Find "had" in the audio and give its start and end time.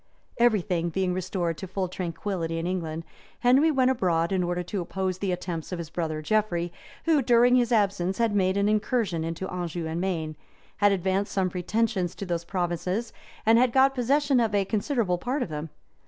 8.17-8.35, 10.87-10.91, 13.59-13.71